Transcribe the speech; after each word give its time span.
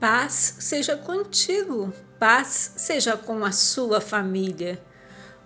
Paz 0.00 0.54
seja 0.60 0.96
contigo, 0.96 1.92
paz 2.18 2.72
seja 2.78 3.18
com 3.18 3.44
a 3.44 3.52
sua 3.52 4.00
família. 4.00 4.82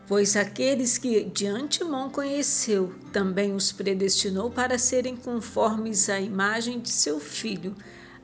Pois 0.06 0.36
aqueles 0.36 0.96
que 0.96 1.24
de 1.24 1.48
antemão 1.48 2.08
conheceu, 2.08 2.94
também 3.12 3.52
os 3.52 3.72
predestinou 3.72 4.52
para 4.52 4.78
serem 4.78 5.16
conformes 5.16 6.08
à 6.08 6.20
imagem 6.20 6.78
de 6.78 6.90
seu 6.90 7.18
filho, 7.18 7.74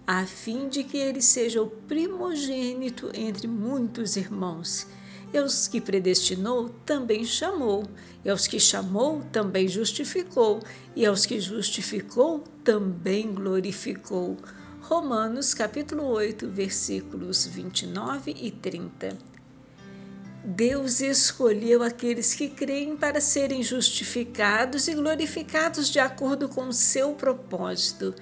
a 0.06 0.24
fim 0.24 0.68
de 0.68 0.84
que 0.84 0.98
ele 0.98 1.20
seja 1.20 1.60
o 1.60 1.66
primogênito 1.66 3.10
entre 3.12 3.48
muitos 3.48 4.14
irmãos. 4.14 4.86
E 5.32 5.38
aos 5.38 5.66
que 5.66 5.80
predestinou, 5.80 6.68
também 6.86 7.24
chamou. 7.24 7.82
E 8.24 8.30
aos 8.30 8.46
que 8.46 8.60
chamou, 8.60 9.20
também 9.32 9.66
justificou. 9.66 10.60
E 10.94 11.04
aos 11.04 11.26
que 11.26 11.40
justificou, 11.40 12.44
também 12.62 13.32
glorificou. 13.32 14.36
Romanos 14.82 15.52
capítulo 15.52 16.04
8, 16.06 16.48
versículos 16.48 17.46
29 17.46 18.34
e 18.36 18.50
30. 18.50 19.16
Deus 20.42 21.00
escolheu 21.00 21.82
aqueles 21.82 22.34
que 22.34 22.48
creem 22.48 22.96
para 22.96 23.20
serem 23.20 23.62
justificados 23.62 24.88
e 24.88 24.94
glorificados 24.94 25.90
de 25.90 26.00
acordo 26.00 26.48
com 26.48 26.66
o 26.68 26.72
seu 26.72 27.12
propósito. 27.12 28.14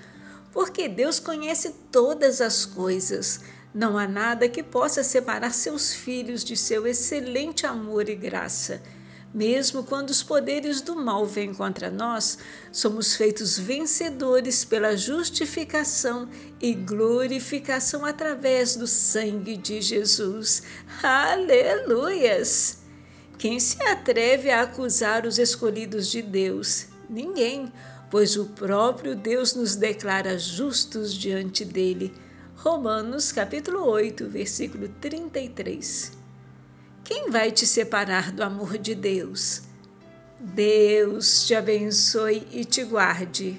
Porque 0.53 0.89
Deus 0.89 1.21
conhece 1.21 1.75
todas 1.93 2.41
as 2.41 2.67
coisas. 2.67 3.41
Não 3.73 3.97
há 3.97 4.09
nada 4.09 4.49
que 4.49 4.63
possa 4.63 5.05
separar 5.05 5.55
seus 5.55 5.95
filhos 5.95 6.43
de 6.43 6.57
seu 6.57 6.87
excelente 6.87 7.67
amor 7.67 8.09
e 8.09 8.17
graça. 8.17 8.83
Mesmo 9.33 9.85
quando 9.85 10.09
os 10.09 10.23
poderes 10.23 10.81
do 10.81 10.97
mal 10.97 11.27
vêm 11.27 11.53
contra 11.53 11.91
nós, 11.91 12.39
somos 12.73 13.15
feitos 13.15 13.59
vencedores 13.59 14.65
pela 14.65 14.97
justificação 14.97 16.29
e 16.61 16.73
glorificação 16.73 18.07
através 18.07 18.75
do 18.75 18.87
sangue 18.87 19.57
de 19.57 19.83
Jesus. 19.83 20.63
Aleluias! 21.03 22.79
Quem 23.37 23.61
se 23.61 23.81
atreve 23.83 24.51
a 24.51 24.63
acusar 24.63 25.27
os 25.27 25.39
escolhidos 25.39 26.11
de 26.11 26.23
Deus? 26.23 26.87
Ninguém, 27.09 27.71
pois 28.11 28.35
o 28.35 28.47
próprio 28.47 29.15
Deus 29.15 29.55
nos 29.55 29.77
declara 29.77 30.39
justos 30.39 31.15
diante 31.15 31.67
dele. 31.67 32.15
Romanos 32.57 33.31
capítulo 33.31 33.85
8, 33.85 34.27
versículo 34.27 34.89
33. 35.01 36.18
Quem 37.09 37.31
vai 37.31 37.51
te 37.51 37.67
separar 37.67 38.31
do 38.31 38.43
amor 38.43 38.77
de 38.77 38.95
Deus? 38.95 39.63
Deus 40.39 41.47
te 41.47 41.55
abençoe 41.55 42.47
e 42.53 42.67
te 42.67 42.85
guarde. 42.85 43.59